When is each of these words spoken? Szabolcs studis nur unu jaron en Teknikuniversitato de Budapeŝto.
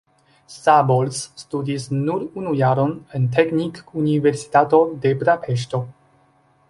Szabolcs 0.59 1.25
studis 1.35 1.83
nur 1.91 2.21
unu 2.39 2.53
jaron 2.63 2.95
en 3.19 3.29
Teknikuniversitato 3.35 4.81
de 5.05 5.13
Budapeŝto. 5.21 5.83